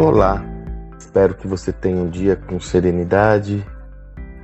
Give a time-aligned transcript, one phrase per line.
[0.00, 0.44] Olá,
[0.96, 3.66] espero que você tenha um dia com serenidade,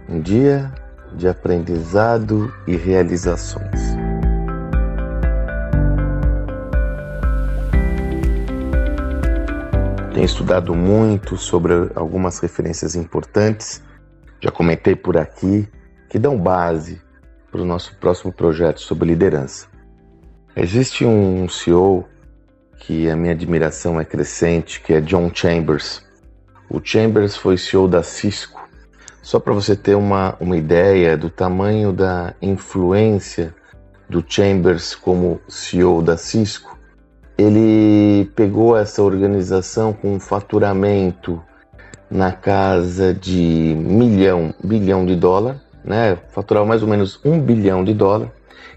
[0.08, 0.74] um dia
[1.14, 3.80] de aprendizado e realizações.
[10.12, 13.80] Tenho estudado muito sobre algumas referências importantes,
[14.40, 15.68] já comentei por aqui,
[16.08, 17.00] que dão base
[17.52, 19.68] para o nosso próximo projeto sobre liderança.
[20.56, 22.08] Existe um CEO
[22.78, 26.02] que a minha admiração é crescente, que é John Chambers.
[26.68, 28.60] O Chambers foi CEO da Cisco.
[29.22, 33.54] Só para você ter uma, uma ideia do tamanho da influência
[34.08, 36.78] do Chambers como CEO da Cisco,
[37.36, 41.42] ele pegou essa organização com um faturamento
[42.10, 46.18] na casa de milhão, bilhão de dólar, né?
[46.30, 48.30] Faturava mais ou menos um bilhão de dólar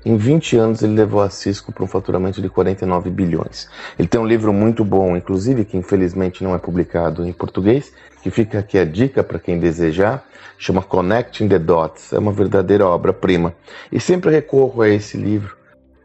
[0.06, 3.70] em 20 anos, ele levou a Cisco para um faturamento de 49 bilhões.
[4.00, 8.32] Ele tem um livro muito bom, inclusive, que infelizmente não é publicado em português, que
[8.32, 10.26] fica aqui a dica para quem desejar,
[10.58, 12.14] chama Connecting the Dots.
[12.14, 13.54] É uma verdadeira obra-prima.
[13.92, 15.58] E sempre recorro a esse livro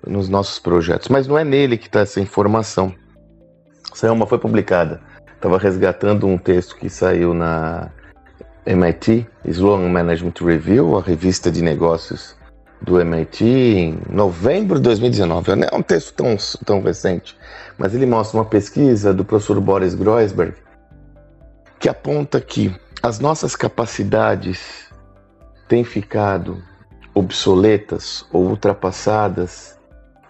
[0.06, 2.92] nos nossos projetos, mas não é nele que está essa informação.
[3.92, 5.00] Essa uma foi publicada.
[5.36, 7.90] Estava resgatando um texto que saiu na
[8.66, 12.36] MIT, Sloan Management Review, a revista de negócios
[12.82, 15.54] do MIT em novembro de 2019.
[15.54, 17.36] Não é um texto tão, tão recente,
[17.78, 20.54] mas ele mostra uma pesquisa do professor Boris Groisberg
[21.78, 24.86] que aponta que as nossas capacidades
[25.68, 26.62] têm ficado
[27.14, 29.78] obsoletas ou ultrapassadas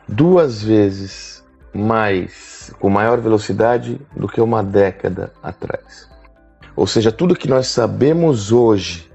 [0.08, 6.08] duas vezes mais, com maior velocidade do que uma década atrás.
[6.74, 9.10] Ou seja, tudo que nós sabemos hoje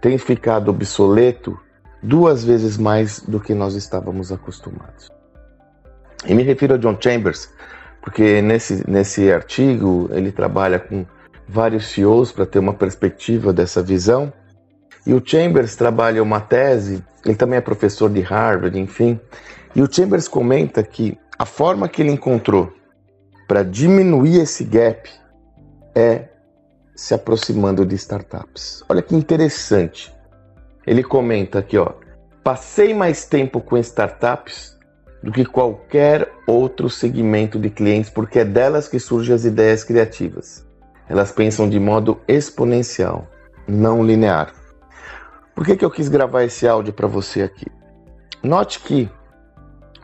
[0.00, 1.58] tem ficado obsoleto
[2.02, 5.10] duas vezes mais do que nós estávamos acostumados.
[6.26, 7.48] E me refiro a John Chambers,
[8.02, 11.04] porque nesse, nesse artigo ele trabalha com
[11.48, 14.32] vários CEOs para ter uma perspectiva dessa visão.
[15.06, 19.20] E o Chambers trabalha uma tese, ele também é professor de Harvard, enfim.
[19.74, 22.72] E o Chambers comenta que a forma que ele encontrou
[23.46, 25.08] para diminuir esse gap
[25.94, 26.28] é
[26.94, 28.82] se aproximando de startups.
[28.88, 30.15] Olha que interessante.
[30.86, 31.94] Ele comenta aqui, ó,
[32.44, 34.78] passei mais tempo com startups
[35.20, 40.64] do que qualquer outro segmento de clientes, porque é delas que surgem as ideias criativas.
[41.08, 43.26] Elas pensam de modo exponencial,
[43.66, 44.54] não linear.
[45.56, 47.66] Por que, que eu quis gravar esse áudio para você aqui?
[48.40, 49.10] Note que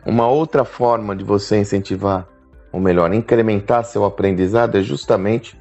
[0.04, 2.26] uma outra forma de você incentivar,
[2.72, 5.60] ou melhor, incrementar seu aprendizado é justamente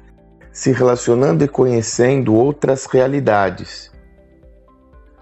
[0.50, 3.91] se relacionando e conhecendo outras realidades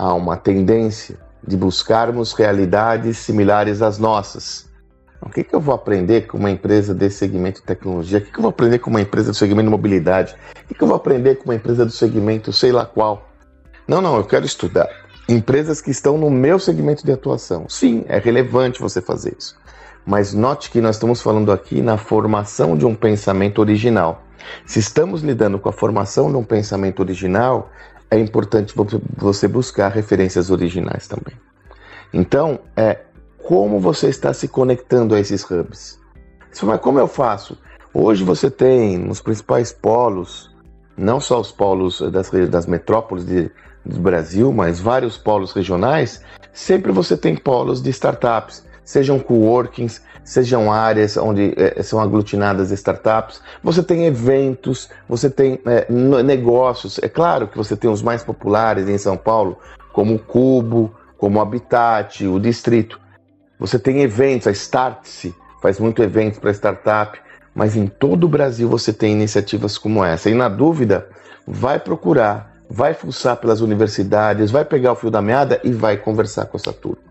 [0.00, 4.66] há uma tendência de buscarmos realidades similares às nossas.
[5.20, 8.18] O que, que eu vou aprender com uma empresa desse segmento de tecnologia?
[8.18, 10.34] O que, que eu vou aprender com uma empresa do segmento de mobilidade?
[10.64, 13.28] O que, que eu vou aprender com uma empresa do segmento sei lá qual?
[13.86, 14.88] Não, não, eu quero estudar
[15.28, 17.68] empresas que estão no meu segmento de atuação.
[17.68, 19.54] Sim, é relevante você fazer isso.
[20.06, 24.22] Mas note que nós estamos falando aqui na formação de um pensamento original.
[24.64, 27.70] Se estamos lidando com a formação de um pensamento original,
[28.10, 28.74] é importante
[29.16, 31.34] você buscar referências originais também.
[32.12, 33.00] Então, é
[33.38, 35.98] como você está se conectando a esses hubs.
[36.62, 37.56] Mas como eu faço?
[37.92, 40.50] Hoje você tem nos principais polos,
[40.96, 43.50] não só os polos das, das metrópoles de,
[43.84, 50.72] do Brasil, mas vários polos regionais, sempre você tem polos de startups, sejam coworkings, sejam
[50.72, 55.86] áreas onde é, são aglutinadas startups, você tem eventos, você tem é,
[56.24, 56.98] negócios.
[57.00, 59.58] É claro que você tem os mais populares em São Paulo,
[59.92, 63.00] como o Cubo, como o Habitat, o Distrito.
[63.60, 67.16] Você tem eventos, a Startse faz muito eventos para startup,
[67.54, 70.28] mas em todo o Brasil você tem iniciativas como essa.
[70.28, 71.06] E na dúvida,
[71.46, 76.46] vai procurar, vai fuçar pelas universidades, vai pegar o fio da meada e vai conversar
[76.46, 77.09] com essa turma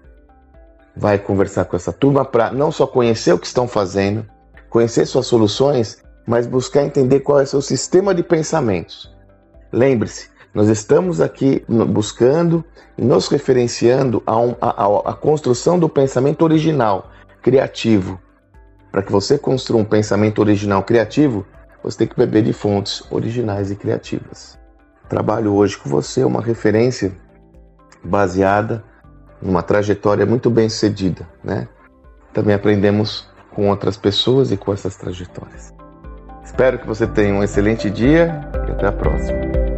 [1.00, 4.26] vai conversar com essa turma para não só conhecer o que estão fazendo,
[4.70, 9.10] conhecer suas soluções, mas buscar entender qual é seu sistema de pensamentos.
[9.72, 12.66] Lembre-se, nós estamos aqui buscando
[12.98, 14.54] e nos referenciando a, um,
[15.22, 17.10] construção do pensamento original,
[17.42, 18.20] criativo.
[18.92, 21.46] Para que você construa um pensamento original criativo,
[21.82, 24.60] você tem que beber de fontes originais e criativas.
[25.08, 27.14] Trabalho hoje com você uma referência
[28.04, 28.84] baseada
[29.42, 31.68] numa trajetória muito bem sucedida, né?
[32.34, 35.74] Também aprendemos com outras pessoas e com essas trajetórias.
[36.44, 39.69] Espero que você tenha um excelente dia e até a próxima.